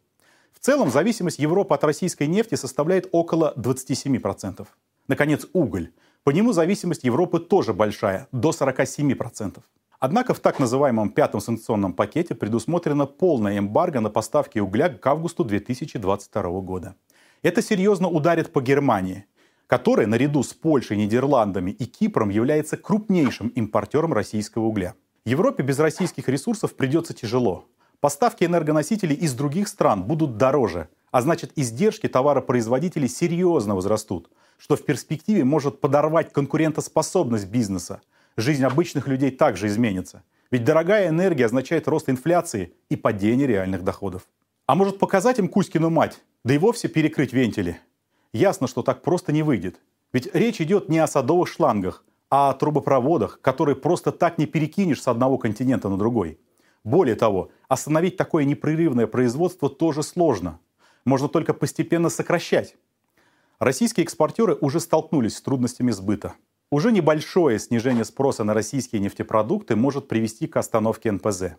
В 0.51 0.59
целом, 0.59 0.91
зависимость 0.91 1.39
Европы 1.39 1.73
от 1.73 1.83
российской 1.83 2.27
нефти 2.27 2.55
составляет 2.55 3.07
около 3.11 3.53
27%. 3.55 4.67
Наконец, 5.07 5.47
уголь. 5.53 5.91
По 6.23 6.29
нему 6.29 6.51
зависимость 6.51 7.03
Европы 7.03 7.39
тоже 7.39 7.73
большая, 7.73 8.27
до 8.31 8.51
47%. 8.51 9.59
Однако 9.99 10.33
в 10.33 10.39
так 10.39 10.59
называемом 10.59 11.11
пятом 11.11 11.41
санкционном 11.41 11.93
пакете 11.93 12.35
предусмотрена 12.35 13.05
полная 13.05 13.57
эмбарго 13.57 14.01
на 14.01 14.09
поставки 14.09 14.59
угля 14.59 14.89
к 14.89 15.07
августу 15.07 15.43
2022 15.45 16.61
года. 16.61 16.95
Это 17.43 17.61
серьезно 17.61 18.07
ударит 18.07 18.51
по 18.51 18.61
Германии, 18.61 19.25
которая 19.71 20.05
наряду 20.05 20.43
с 20.43 20.53
Польшей, 20.53 20.97
Нидерландами 20.97 21.71
и 21.71 21.85
Кипром 21.85 22.27
является 22.27 22.75
крупнейшим 22.75 23.47
импортером 23.47 24.11
российского 24.11 24.65
угля. 24.65 24.95
Европе 25.23 25.63
без 25.63 25.79
российских 25.79 26.27
ресурсов 26.27 26.75
придется 26.75 27.13
тяжело. 27.13 27.69
Поставки 28.01 28.43
энергоносителей 28.43 29.15
из 29.15 29.33
других 29.33 29.69
стран 29.69 30.03
будут 30.03 30.35
дороже, 30.35 30.89
а 31.11 31.21
значит 31.21 31.53
издержки 31.55 32.09
товаропроизводителей 32.09 33.07
серьезно 33.07 33.73
возрастут, 33.73 34.29
что 34.57 34.75
в 34.75 34.83
перспективе 34.83 35.45
может 35.45 35.79
подорвать 35.79 36.33
конкурентоспособность 36.33 37.47
бизнеса. 37.47 38.01
Жизнь 38.35 38.65
обычных 38.65 39.07
людей 39.07 39.31
также 39.31 39.67
изменится. 39.67 40.23
Ведь 40.51 40.65
дорогая 40.65 41.07
энергия 41.07 41.45
означает 41.45 41.87
рост 41.87 42.09
инфляции 42.09 42.73
и 42.89 42.97
падение 42.97 43.47
реальных 43.47 43.85
доходов. 43.85 44.23
А 44.67 44.75
может 44.75 44.99
показать 44.99 45.39
им 45.39 45.47
Кузькину 45.47 45.89
мать, 45.89 46.19
да 46.43 46.53
и 46.53 46.57
вовсе 46.57 46.89
перекрыть 46.89 47.31
вентили– 47.31 47.79
Ясно, 48.33 48.67
что 48.67 48.81
так 48.81 49.01
просто 49.01 49.31
не 49.31 49.43
выйдет. 49.43 49.79
Ведь 50.13 50.33
речь 50.33 50.61
идет 50.61 50.89
не 50.89 50.99
о 50.99 51.07
садовых 51.07 51.47
шлангах, 51.47 52.03
а 52.29 52.49
о 52.49 52.53
трубопроводах, 52.53 53.41
которые 53.41 53.75
просто 53.75 54.11
так 54.11 54.37
не 54.37 54.45
перекинешь 54.45 55.01
с 55.01 55.07
одного 55.07 55.37
континента 55.37 55.89
на 55.89 55.97
другой. 55.97 56.39
Более 56.83 57.15
того, 57.15 57.51
остановить 57.67 58.17
такое 58.17 58.45
непрерывное 58.45 59.05
производство 59.05 59.69
тоже 59.69 60.01
сложно. 60.01 60.59
Можно 61.05 61.27
только 61.27 61.53
постепенно 61.53 62.09
сокращать. 62.09 62.75
Российские 63.59 64.05
экспортеры 64.05 64.57
уже 64.59 64.79
столкнулись 64.79 65.37
с 65.37 65.41
трудностями 65.41 65.91
сбыта. 65.91 66.33
Уже 66.71 66.91
небольшое 66.91 67.59
снижение 67.59 68.05
спроса 68.05 68.43
на 68.43 68.53
российские 68.53 69.01
нефтепродукты 69.01 69.75
может 69.75 70.07
привести 70.07 70.47
к 70.47 70.55
остановке 70.55 71.11
НПЗ. 71.11 71.57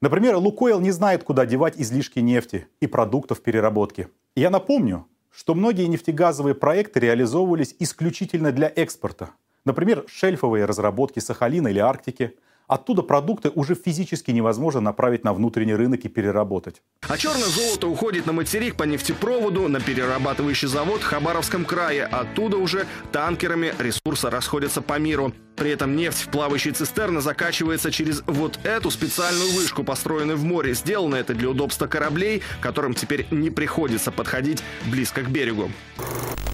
Например, 0.00 0.36
Лукойл 0.36 0.80
не 0.80 0.92
знает, 0.92 1.24
куда 1.24 1.46
девать 1.46 1.74
излишки 1.76 2.20
нефти 2.20 2.68
и 2.80 2.86
продуктов 2.86 3.42
переработки. 3.42 4.08
Я 4.34 4.50
напомню, 4.50 5.06
что 5.32 5.54
многие 5.54 5.86
нефтегазовые 5.86 6.54
проекты 6.54 7.00
реализовывались 7.00 7.74
исключительно 7.78 8.52
для 8.52 8.70
экспорта. 8.74 9.30
Например, 9.64 10.04
шельфовые 10.06 10.66
разработки 10.66 11.20
Сахалина 11.20 11.68
или 11.68 11.78
Арктики. 11.78 12.36
Оттуда 12.66 13.02
продукты 13.02 13.50
уже 13.54 13.74
физически 13.74 14.30
невозможно 14.30 14.80
направить 14.80 15.24
на 15.24 15.32
внутренний 15.32 15.74
рынок 15.74 16.00
и 16.04 16.08
переработать. 16.08 16.82
А 17.08 17.16
черное 17.16 17.48
золото 17.48 17.88
уходит 17.88 18.26
на 18.26 18.32
материк 18.32 18.76
по 18.76 18.84
нефтепроводу, 18.84 19.68
на 19.68 19.80
перерабатывающий 19.80 20.68
завод 20.68 21.00
в 21.00 21.04
Хабаровском 21.04 21.64
крае. 21.64 22.04
Оттуда 22.04 22.56
уже 22.56 22.86
танкерами 23.10 23.74
ресурсы 23.78 24.30
расходятся 24.30 24.82
по 24.82 24.98
миру. 24.98 25.32
При 25.56 25.70
этом 25.70 25.96
нефть 25.96 26.22
в 26.22 26.28
плавающей 26.28 26.72
цистерны 26.72 27.20
закачивается 27.20 27.90
через 27.90 28.22
вот 28.26 28.58
эту 28.64 28.90
специальную 28.90 29.52
вышку, 29.52 29.84
построенную 29.84 30.38
в 30.38 30.44
море. 30.44 30.74
Сделано 30.74 31.16
это 31.16 31.34
для 31.34 31.50
удобства 31.50 31.86
кораблей, 31.86 32.42
которым 32.60 32.94
теперь 32.94 33.26
не 33.30 33.50
приходится 33.50 34.10
подходить 34.10 34.62
близко 34.90 35.22
к 35.22 35.30
берегу. 35.30 35.70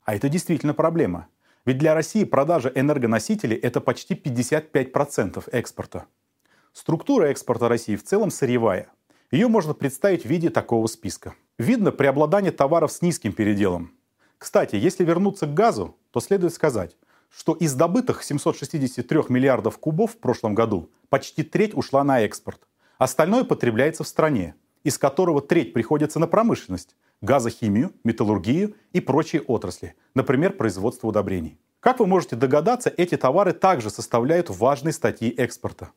А 0.05 0.15
это 0.15 0.29
действительно 0.29 0.75
проблема. 0.75 1.29
Ведь 1.65 1.79
для 1.79 1.95
России 1.95 2.25
продажа 2.25 2.73
энергоносителей– 2.75 3.57
это 3.63 3.81
почти 3.81 4.15
55% 4.15 5.49
экспорта. 5.53 6.07
Структура 6.73 7.27
экспорта 7.27 7.69
России 7.69 7.97
в 7.97 8.05
целом 8.05 8.31
сырьевая. 8.31 8.91
Ее 9.31 9.49
можно 9.49 9.75
представить 9.75 10.23
в 10.23 10.29
виде 10.29 10.49
такого 10.49 10.87
списка. 10.87 11.35
Видно 11.59 11.93
преобладание 11.93 12.53
товаров 12.53 12.93
с 12.93 13.03
низким 13.03 13.33
переделом. 13.33 13.93
Кстати, 14.39 14.77
если 14.77 15.05
вернуться 15.05 15.47
к 15.47 15.55
газу, 15.55 15.97
то 16.13 16.21
следует 16.21 16.55
сказать, 16.55 16.97
что 17.29 17.53
из 17.55 17.75
добытых 17.75 18.23
763 18.23 19.21
миллиардов 19.29 19.79
кубов 19.79 20.13
в 20.13 20.19
прошлом 20.19 20.55
году 20.55 20.91
почти 21.09 21.43
треть 21.43 21.75
ушла 21.75 22.05
на 22.05 22.21
экспорт. 22.21 22.67
Остальное 22.97 23.45
потребляется 23.45 24.05
в 24.05 24.09
стране, 24.09 24.55
из 24.85 24.99
которого 24.99 25.43
треть 25.43 25.73
приходится 25.73 26.19
на 26.19 26.27
промышленность, 26.27 26.97
газохимию, 27.21 27.93
металлургию 28.05 28.75
и 28.93 29.01
прочие 29.01 29.43
отрасли, 29.43 29.95
например, 30.15 30.53
производство 30.53 31.09
удобрений. 31.09 31.59
Как 31.81 32.01
вы 32.01 32.07
можете 32.07 32.37
догадаться, 32.37 32.93
эти 32.97 33.17
товары 33.17 33.53
также 33.53 33.91
составляют 33.91 34.51
важные 34.51 34.93
статьи 34.93 35.31
экспорта. 35.31 35.91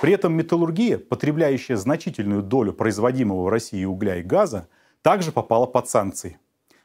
При 0.00 0.12
этом 0.12 0.32
металлургия, 0.34 0.98
потребляющая 0.98 1.76
значительную 1.76 2.42
долю 2.42 2.72
производимого 2.72 3.44
в 3.44 3.48
России 3.48 3.84
угля 3.84 4.16
и 4.16 4.22
газа, 4.22 4.68
также 5.02 5.32
попала 5.32 5.66
под 5.66 5.88
санкции. 5.88 6.38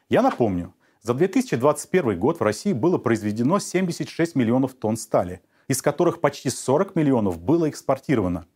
Я 0.08 0.22
напомню, 0.22 0.74
за 1.02 1.14
2021 1.14 2.18
год 2.18 2.40
в 2.40 2.42
России 2.42 2.72
было 2.72 2.98
произведено 2.98 3.58
76 3.58 4.34
миллионов 4.34 4.74
тонн 4.74 4.96
стали, 4.96 5.40
из 5.66 5.80
которых 5.80 6.20
почти 6.20 6.50
40 6.50 6.94
миллионов 6.94 7.40
было 7.40 7.68
экспортировано. 7.68 8.46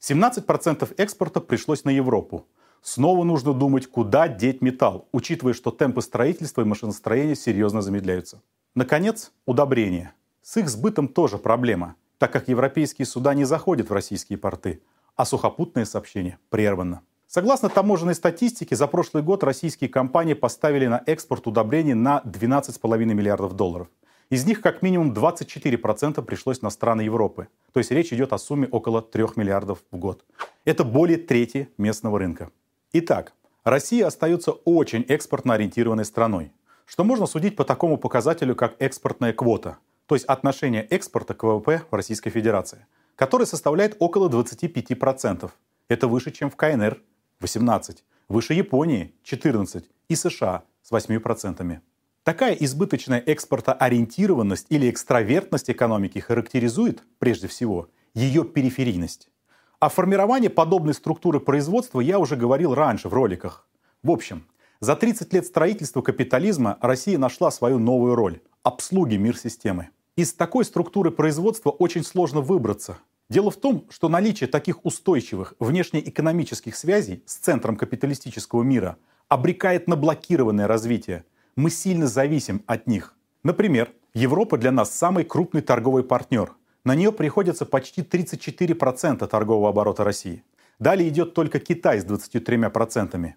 17% 0.00 0.94
экспорта 0.96 1.40
пришлось 1.40 1.84
на 1.84 1.90
Европу. 1.90 2.46
Снова 2.84 3.24
нужно 3.24 3.54
думать, 3.54 3.86
куда 3.86 4.28
деть 4.28 4.60
металл, 4.60 5.08
учитывая, 5.10 5.54
что 5.54 5.70
темпы 5.70 6.02
строительства 6.02 6.60
и 6.60 6.66
машиностроения 6.66 7.34
серьезно 7.34 7.80
замедляются. 7.80 8.42
Наконец, 8.74 9.32
удобрения. 9.46 10.12
С 10.42 10.58
их 10.58 10.68
сбытом 10.68 11.08
тоже 11.08 11.38
проблема, 11.38 11.96
так 12.18 12.30
как 12.30 12.46
европейские 12.46 13.06
суда 13.06 13.32
не 13.32 13.46
заходят 13.46 13.88
в 13.88 13.92
российские 13.94 14.36
порты, 14.36 14.82
а 15.16 15.24
сухопутное 15.24 15.86
сообщение 15.86 16.38
прервано. 16.50 17.00
Согласно 17.26 17.70
таможенной 17.70 18.14
статистике, 18.14 18.76
за 18.76 18.86
прошлый 18.86 19.22
год 19.22 19.44
российские 19.44 19.88
компании 19.88 20.34
поставили 20.34 20.86
на 20.86 21.02
экспорт 21.06 21.46
удобрений 21.46 21.94
на 21.94 22.20
12,5 22.26 22.98
миллиардов 22.98 23.54
долларов. 23.54 23.88
Из 24.28 24.44
них 24.44 24.60
как 24.60 24.82
минимум 24.82 25.14
24% 25.14 26.20
пришлось 26.20 26.60
на 26.60 26.68
страны 26.68 27.00
Европы. 27.00 27.48
То 27.72 27.80
есть 27.80 27.90
речь 27.90 28.12
идет 28.12 28.34
о 28.34 28.38
сумме 28.38 28.68
около 28.68 29.00
3 29.00 29.24
миллиардов 29.36 29.78
в 29.90 29.96
год. 29.96 30.26
Это 30.66 30.84
более 30.84 31.16
трети 31.16 31.70
местного 31.78 32.18
рынка. 32.18 32.50
Итак, 32.96 33.32
Россия 33.64 34.06
остается 34.06 34.52
очень 34.52 35.04
экспортно 35.08 35.54
ориентированной 35.54 36.04
страной, 36.04 36.52
что 36.86 37.02
можно 37.02 37.26
судить 37.26 37.56
по 37.56 37.64
такому 37.64 37.98
показателю, 37.98 38.54
как 38.54 38.76
экспортная 38.78 39.32
квота, 39.32 39.78
то 40.06 40.14
есть 40.14 40.24
отношение 40.26 40.84
экспорта 40.84 41.34
к 41.34 41.42
ВВП 41.42 41.82
в 41.90 41.94
Российской 41.96 42.30
Федерации, 42.30 42.86
который 43.16 43.48
составляет 43.48 43.96
около 43.98 44.28
25%. 44.28 45.50
Это 45.88 46.06
выше, 46.06 46.30
чем 46.30 46.50
в 46.50 46.54
КНР 46.54 47.02
18, 47.40 48.04
выше 48.28 48.54
Японии 48.54 49.12
14 49.24 49.90
и 50.08 50.14
США 50.14 50.62
с 50.84 50.92
8%. 50.92 51.80
Такая 52.22 52.54
избыточная 52.54 53.18
экспортоориентированность 53.18 54.66
или 54.68 54.88
экстравертность 54.88 55.68
экономики 55.68 56.20
характеризует, 56.20 57.02
прежде 57.18 57.48
всего, 57.48 57.88
ее 58.14 58.44
периферийность. 58.44 59.30
О 59.80 59.88
формировании 59.88 60.48
подобной 60.48 60.94
структуры 60.94 61.40
производства 61.40 62.00
я 62.00 62.18
уже 62.18 62.36
говорил 62.36 62.74
раньше 62.74 63.08
в 63.08 63.14
роликах. 63.14 63.66
В 64.02 64.10
общем, 64.10 64.46
за 64.80 64.96
30 64.96 65.32
лет 65.32 65.46
строительства 65.46 66.02
капитализма 66.02 66.78
Россия 66.80 67.18
нашла 67.18 67.50
свою 67.50 67.78
новую 67.78 68.14
роль– 68.14 68.40
обслуги 68.62 69.16
мир-системы. 69.16 69.90
Из 70.16 70.32
такой 70.32 70.64
структуры 70.64 71.10
производства 71.10 71.70
очень 71.70 72.04
сложно 72.04 72.40
выбраться– 72.40 72.98
Дело 73.30 73.50
в 73.50 73.56
том, 73.56 73.86
что 73.88 74.08
наличие 74.08 74.48
таких 74.48 74.84
устойчивых 74.84 75.54
внешнеэкономических 75.58 76.76
связей 76.76 77.22
с 77.26 77.36
центром 77.36 77.76
капиталистического 77.76 78.62
мира 78.62 78.98
обрекает 79.28 79.88
на 79.88 79.96
блокированное 79.96 80.66
развитие. 80.66 81.24
Мы 81.56 81.70
сильно 81.70 82.06
зависим 82.06 82.62
от 82.66 82.86
них. 82.86 83.14
Например, 83.42 83.92
Европа 84.12 84.58
для 84.58 84.70
нас 84.72 84.94
самый 84.94 85.24
крупный 85.24 85.62
торговый 85.62 86.04
партнер. 86.04 86.52
На 86.84 86.94
нее 86.94 87.12
приходится 87.12 87.64
почти 87.64 88.02
34% 88.02 89.26
торгового 89.26 89.70
оборота 89.70 90.04
России. 90.04 90.44
Далее 90.78 91.08
идет 91.08 91.32
только 91.32 91.58
Китай 91.58 91.98
с 91.98 92.04
23%. 92.04 93.32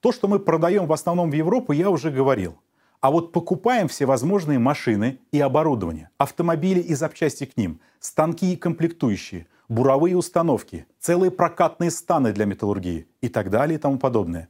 То, 0.00 0.12
что 0.12 0.28
мы 0.28 0.40
продаем 0.40 0.86
в 0.86 0.92
основном 0.92 1.30
в 1.30 1.34
Европу, 1.34 1.72
я 1.72 1.88
уже 1.88 2.10
говорил. 2.10 2.58
А 3.00 3.10
вот 3.10 3.32
покупаем 3.32 3.86
всевозможные 3.86 4.58
машины 4.58 5.20
и 5.30 5.38
оборудование, 5.38 6.10
автомобили 6.18 6.80
и 6.80 6.94
запчасти 6.94 7.44
к 7.44 7.56
ним, 7.56 7.80
станки 8.00 8.52
и 8.52 8.56
комплектующие, 8.56 9.46
буровые 9.68 10.16
установки, 10.16 10.86
целые 10.98 11.30
прокатные 11.30 11.90
станы 11.90 12.32
для 12.32 12.46
металлургии 12.46 13.06
и 13.20 13.28
так 13.28 13.50
далее 13.50 13.76
и 13.76 13.80
тому 13.80 13.98
подобное. 13.98 14.48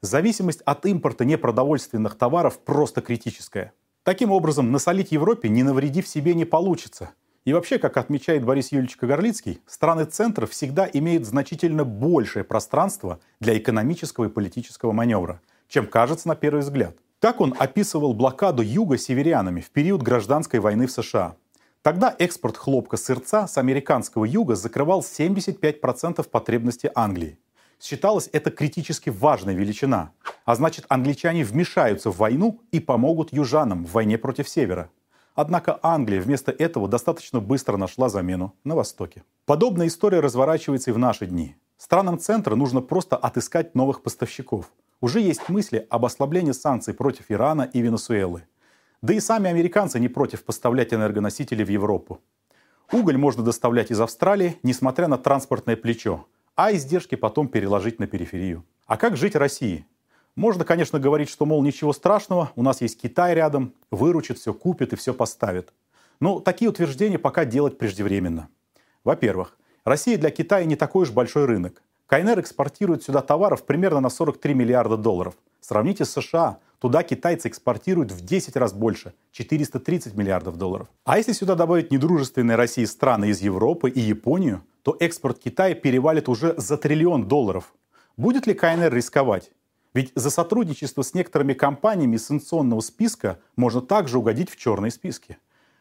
Зависимость 0.00 0.60
от 0.66 0.86
импорта 0.86 1.24
непродовольственных 1.24 2.14
товаров 2.16 2.60
просто 2.60 3.00
критическая. 3.00 3.72
Таким 4.04 4.30
образом, 4.32 4.70
насолить 4.70 5.12
Европе, 5.12 5.48
не 5.48 5.62
навредив 5.62 6.06
себе, 6.06 6.34
не 6.34 6.44
получится. 6.44 7.14
И 7.44 7.52
вообще, 7.52 7.78
как 7.78 7.98
отмечает 7.98 8.42
Борис 8.42 8.72
Юрьевич 8.72 8.96
Кагарлицкий, 8.96 9.60
страны 9.66 10.06
центра 10.06 10.46
всегда 10.46 10.88
имеют 10.90 11.26
значительно 11.26 11.84
большее 11.84 12.42
пространство 12.42 13.20
для 13.38 13.58
экономического 13.58 14.26
и 14.26 14.30
политического 14.30 14.92
маневра, 14.92 15.42
чем 15.68 15.86
кажется 15.86 16.26
на 16.28 16.36
первый 16.36 16.60
взгляд. 16.60 16.96
Так 17.20 17.42
он 17.42 17.54
описывал 17.58 18.14
блокаду 18.14 18.62
юга 18.62 18.96
северянами 18.96 19.60
в 19.60 19.70
период 19.70 20.02
гражданской 20.02 20.58
войны 20.58 20.86
в 20.86 20.90
США. 20.90 21.36
Тогда 21.82 22.14
экспорт 22.18 22.56
хлопка 22.56 22.96
сырца 22.96 23.46
с 23.46 23.58
американского 23.58 24.24
юга 24.24 24.54
закрывал 24.56 25.00
75% 25.00 26.26
потребностей 26.30 26.88
Англии. 26.94 27.38
Считалось 27.78 28.30
это 28.32 28.50
критически 28.50 29.10
важная 29.10 29.54
величина. 29.54 30.12
А 30.46 30.54
значит, 30.54 30.86
англичане 30.88 31.44
вмешаются 31.44 32.10
в 32.10 32.16
войну 32.16 32.62
и 32.72 32.80
помогут 32.80 33.34
южанам 33.34 33.84
в 33.84 33.92
войне 33.92 34.16
против 34.16 34.48
севера. 34.48 34.88
Однако 35.34 35.78
Англия 35.82 36.20
вместо 36.20 36.52
этого 36.52 36.88
достаточно 36.88 37.40
быстро 37.40 37.76
нашла 37.76 38.08
замену 38.08 38.54
на 38.64 38.74
Востоке. 38.74 39.24
Подобная 39.46 39.88
история 39.88 40.20
разворачивается 40.20 40.90
и 40.90 40.94
в 40.94 40.98
наши 40.98 41.26
дни. 41.26 41.56
Странам 41.76 42.18
центра 42.18 42.54
нужно 42.54 42.80
просто 42.80 43.16
отыскать 43.16 43.74
новых 43.74 44.02
поставщиков. 44.02 44.70
Уже 45.00 45.20
есть 45.20 45.48
мысли 45.48 45.86
об 45.90 46.04
ослаблении 46.04 46.52
санкций 46.52 46.94
против 46.94 47.30
Ирана 47.30 47.62
и 47.62 47.80
Венесуэлы. 47.80 48.44
Да 49.02 49.12
и 49.12 49.20
сами 49.20 49.50
американцы 49.50 50.00
не 50.00 50.08
против 50.08 50.44
поставлять 50.44 50.94
энергоносители 50.94 51.64
в 51.64 51.68
Европу. 51.68 52.20
Уголь 52.92 53.18
можно 53.18 53.42
доставлять 53.42 53.90
из 53.90 54.00
Австралии, 54.00 54.58
несмотря 54.62 55.08
на 55.08 55.18
транспортное 55.18 55.76
плечо 55.76 56.26
а 56.56 56.72
издержки 56.72 57.14
потом 57.14 57.48
переложить 57.48 57.98
на 57.98 58.06
периферию. 58.06 58.64
А 58.86 58.96
как 58.96 59.16
жить 59.16 59.34
России? 59.34 59.86
Можно, 60.36 60.64
конечно, 60.64 60.98
говорить, 60.98 61.28
что, 61.28 61.46
мол, 61.46 61.62
ничего 61.62 61.92
страшного, 61.92 62.50
у 62.56 62.62
нас 62.62 62.80
есть 62.80 63.00
Китай 63.00 63.34
рядом, 63.34 63.72
выручит, 63.90 64.38
все 64.38 64.52
купит 64.52 64.92
и 64.92 64.96
все 64.96 65.14
поставит. 65.14 65.72
Но 66.18 66.40
такие 66.40 66.68
утверждения 66.68 67.18
пока 67.18 67.44
делать 67.44 67.78
преждевременно. 67.78 68.48
Во-первых, 69.04 69.56
Россия 69.84 70.18
для 70.18 70.30
Китая 70.30 70.64
не 70.64 70.76
такой 70.76 71.02
уж 71.02 71.10
большой 71.10 71.44
рынок. 71.44 71.82
КНР 72.06 72.40
экспортирует 72.40 73.02
сюда 73.02 73.22
товаров 73.22 73.64
примерно 73.64 74.00
на 74.00 74.10
43 74.10 74.54
миллиарда 74.54 74.96
долларов. 74.96 75.34
Сравните 75.60 76.04
с 76.04 76.10
США. 76.10 76.58
Туда 76.78 77.02
китайцы 77.02 77.48
экспортируют 77.48 78.12
в 78.12 78.24
10 78.24 78.56
раз 78.56 78.74
больше– 78.74 79.14
430 79.32 80.14
миллиардов 80.14 80.58
долларов. 80.58 80.88
А 81.04 81.16
если 81.16 81.32
сюда 81.32 81.54
добавить 81.54 81.90
недружественные 81.90 82.56
России 82.56 82.84
страны 82.84 83.30
из 83.30 83.40
Европы 83.40 83.88
и 83.88 84.00
Японию, 84.00 84.62
то 84.82 84.94
экспорт 85.00 85.38
Китая 85.38 85.74
перевалит 85.74 86.28
уже 86.28 86.54
за 86.58 86.76
триллион 86.76 87.26
долларов. 87.26 87.72
Будет 88.18 88.46
ли 88.46 88.52
КНР 88.52 88.92
рисковать? 88.92 89.50
Ведь 89.94 90.10
за 90.16 90.28
сотрудничество 90.30 91.02
с 91.02 91.14
некоторыми 91.14 91.54
компаниями 91.54 92.16
санкционного 92.16 92.80
списка 92.80 93.38
можно 93.56 93.80
также 93.80 94.18
угодить 94.18 94.50
в 94.50 94.56
черные 94.56 94.90
списки. 94.90 95.38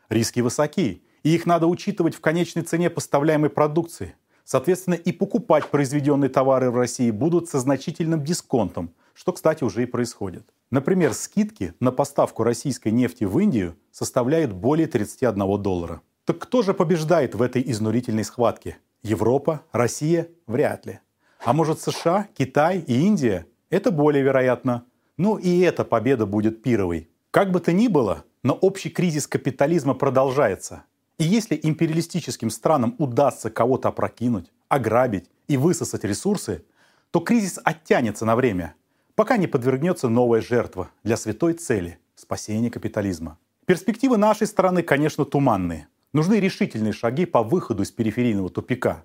Риски 0.08 0.40
высоки, 0.40 1.04
и 1.24 1.34
их 1.34 1.48
надо 1.48 1.66
учитывать 1.66 2.14
в 2.16 2.22
конечной 2.22 2.62
цене 2.62 2.92
поставляемой 2.92 3.50
продукции. 3.50 4.16
Соответственно, 4.46 4.96
и 4.96 5.12
покупать 5.12 5.70
произведенные 5.70 6.30
товары 6.30 6.70
в 6.70 6.76
России 6.76 7.10
будут 7.10 7.50
со 7.50 7.60
значительным 7.60 8.24
дисконтом, 8.24 8.94
что, 9.14 9.32
кстати, 9.32 9.64
уже 9.64 9.84
и 9.84 9.88
происходит. 9.88 10.44
Например, 10.70 11.14
скидки 11.14 11.74
на 11.80 11.92
поставку 11.92 12.44
российской 12.44 12.90
нефти 12.90 13.24
в 13.24 13.40
Индию 13.40 13.76
составляют 13.92 14.54
более 14.54 14.88
31 14.88 15.62
доллара. 15.62 16.02
Так 16.26 16.40
кто 16.40 16.62
же 16.62 16.74
побеждает 16.74 17.36
в 17.36 17.42
этой 17.42 17.64
изнурительной 17.66 18.24
схватке? 18.24 18.78
Европа, 19.02 19.62
Россия– 19.72 20.28
вряд 20.48 20.86
ли. 20.86 21.00
А 21.44 21.54
может 21.54 21.82
США, 21.82 22.28
Китай 22.36 22.80
и 22.80 23.02
Индия? 23.02 23.46
Это 23.74 23.90
более 23.90 24.22
вероятно. 24.22 24.86
Ну 25.18 25.38
и 25.38 25.62
эта 25.62 25.84
победа 25.84 26.28
будет 26.28 26.62
пировой. 26.62 27.10
Как 27.32 27.50
бы 27.50 27.60
то 27.60 27.74
ни 27.74 27.88
было, 27.88 28.24
но 28.44 28.54
общий 28.54 28.92
кризис 28.92 29.26
капитализма 29.26 29.96
продолжается. 29.96 30.84
И 31.18 31.24
если 31.24 31.60
империалистическим 31.60 32.52
странам 32.52 32.94
удастся 33.00 33.50
кого-то 33.50 33.90
опрокинуть, 33.90 34.52
ограбить 34.70 35.28
и 35.48 35.58
высосать 35.58 36.04
ресурсы, 36.04 36.64
то 37.10 37.20
кризис 37.20 37.60
оттянется 37.64 38.26
на 38.26 38.36
время, 38.36 38.76
пока 39.16 39.38
не 39.38 39.48
подвергнется 39.48 40.08
новая 40.08 40.42
жертва 40.42 40.92
для 41.04 41.18
святой 41.18 41.54
цели– 41.54 41.98
спасения 42.16 42.70
капитализма. 42.70 43.40
Перспективы 43.66 44.18
нашей 44.18 44.46
страны, 44.46 44.84
конечно, 44.84 45.26
туманные. 45.26 45.88
Нужны 46.14 46.40
решительные 46.40 46.94
шаги 46.94 47.26
по 47.26 47.42
выходу 47.42 47.82
из 47.82 47.92
периферийного 47.92 48.52
тупика. 48.52 49.04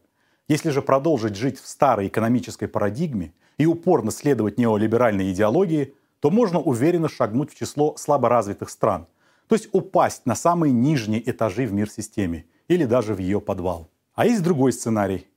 Если 0.48 0.70
же 0.70 0.80
продолжить 0.80 1.36
жить 1.36 1.60
в 1.60 1.68
старой 1.68 2.08
экономической 2.08 2.68
парадигме 2.68 3.32
и 3.58 3.66
упорно 3.66 4.10
следовать 4.10 4.58
неолиберальной 4.58 5.30
идеологии, 5.30 5.94
то 6.20 6.30
можно 6.30 6.58
уверенно 6.58 7.08
шагнуть 7.08 7.52
в 7.52 7.56
число 7.56 7.94
слаборазвитых 7.96 8.70
стран, 8.70 9.06
то 9.46 9.54
есть 9.54 9.68
упасть 9.72 10.26
на 10.26 10.34
самые 10.34 10.72
нижние 10.72 11.28
этажи 11.30 11.66
в 11.66 11.72
мир-системе 11.72 12.46
или 12.66 12.84
даже 12.84 13.14
в 13.14 13.18
ее 13.18 13.40
подвал. 13.40 13.88
А 14.14 14.26
есть 14.26 14.42
другой 14.42 14.72
сценарий, 14.72 15.28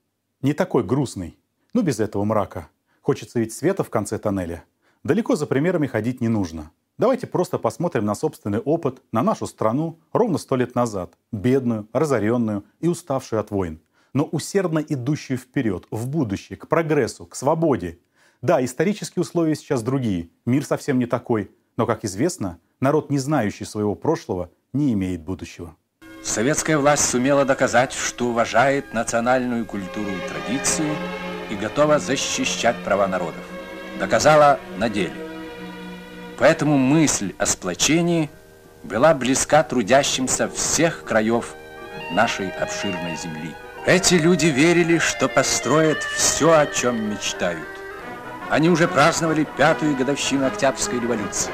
не 0.41 0.53
такой 0.53 0.83
грустный, 0.83 1.37
но 1.73 1.81
без 1.81 1.99
этого 1.99 2.23
мрака. 2.23 2.69
Хочется 3.01 3.39
ведь 3.39 3.53
света 3.53 3.83
в 3.83 3.89
конце 3.89 4.17
тоннеля. 4.17 4.63
Далеко 5.03 5.35
за 5.35 5.45
примерами 5.45 5.87
ходить 5.87 6.21
не 6.21 6.29
нужно– 6.29 6.71
Давайте 7.01 7.25
просто 7.25 7.57
посмотрим 7.57 8.05
на 8.05 8.13
собственный 8.13 8.59
опыт, 8.59 9.01
на 9.11 9.23
нашу 9.23 9.47
страну 9.47 9.97
ровно 10.13 10.37
сто 10.37 10.55
лет 10.55 10.75
назад. 10.75 11.17
Бедную, 11.31 11.87
разоренную 11.93 12.63
и 12.79 12.87
уставшую 12.87 13.39
от 13.39 13.49
войн. 13.49 13.81
Но 14.13 14.25
усердно 14.25 14.79
идущую 14.79 15.37
вперед, 15.37 15.87
в 15.89 16.07
будущее, 16.07 16.57
к 16.57 16.67
прогрессу, 16.67 17.25
к 17.25 17.35
свободе. 17.35 17.99
Да, 18.41 18.63
исторические 18.63 19.21
условия 19.21 19.55
сейчас 19.55 19.83
другие, 19.83 20.29
мир 20.45 20.65
совсем 20.65 20.99
не 20.99 21.05
такой. 21.05 21.51
Но, 21.77 21.85
как 21.85 22.03
известно, 22.03 22.59
народ, 22.79 23.09
не 23.09 23.17
знающий 23.17 23.65
своего 23.65 23.95
прошлого, 23.95 24.51
не 24.73 24.93
имеет 24.93 25.21
будущего. 25.21 25.75
Советская 26.23 26.77
власть 26.77 27.09
сумела 27.09 27.45
доказать, 27.45 27.93
что 27.93 28.27
уважает 28.27 28.93
национальную 28.93 29.65
культуру 29.65 30.09
и 30.09 30.29
традицию 30.29 30.95
и 31.49 31.55
готова 31.55 31.99
защищать 31.99 32.75
права 32.83 33.07
народов. 33.07 33.43
Доказала 33.99 34.59
на 34.77 34.89
деле. 34.89 35.15
Поэтому 36.37 36.77
мысль 36.77 37.33
о 37.37 37.45
сплочении 37.45 38.29
была 38.83 39.13
близка 39.13 39.63
трудящимся 39.63 40.47
всех 40.47 41.03
краев 41.03 41.55
нашей 42.11 42.49
обширной 42.49 43.15
земли. 43.15 43.53
Эти 43.85 44.13
люди 44.13 44.45
верили, 44.45 44.99
что 44.99 45.27
построят 45.27 46.03
все, 46.03 46.51
о 46.53 46.67
чем 46.67 47.09
мечтают. 47.09 47.67
Они 48.47 48.69
уже 48.69 48.87
праздновали 48.87 49.47
пятую 49.57 49.95
годовщину 49.95 50.45
Октябрьской 50.45 50.99
революции. 50.99 51.51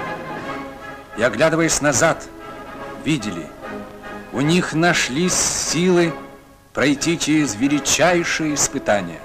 И, 1.18 1.24
оглядываясь 1.24 1.80
назад, 1.82 2.26
видели, 3.06 3.48
у 4.34 4.42
них 4.42 4.74
нашлись 4.74 5.34
силы 5.34 6.14
пройти 6.74 7.18
через 7.18 7.56
величайшие 7.56 8.56
испытания. 8.56 9.22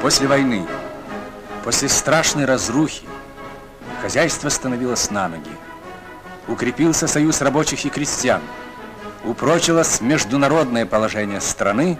После 0.00 0.28
войны, 0.28 0.64
после 1.64 1.88
страшной 1.88 2.44
разрухи, 2.44 3.06
хозяйство 4.00 4.48
становилось 4.48 5.10
на 5.10 5.28
ноги. 5.28 5.50
Укрепился 6.46 7.06
союз 7.06 7.40
рабочих 7.40 7.84
и 7.84 7.90
крестьян. 7.90 8.42
Упрочилось 9.24 10.00
международное 10.00 10.84
положение 10.84 11.40
страны. 11.40 11.98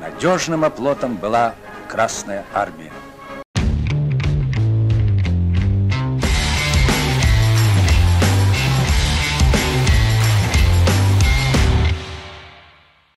Надежным 0.00 0.64
оплотом 0.64 1.16
была 1.16 1.54
Красная 1.88 2.44
Армия. 2.52 2.92